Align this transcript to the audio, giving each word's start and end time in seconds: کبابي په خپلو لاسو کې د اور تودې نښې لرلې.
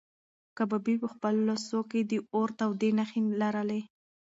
کبابي 0.57 0.95
په 1.01 1.07
خپلو 1.13 1.41
لاسو 1.49 1.79
کې 1.89 1.99
د 2.11 2.13
اور 2.35 2.49
تودې 2.59 2.89
نښې 2.97 3.21
لرلې. 3.41 3.81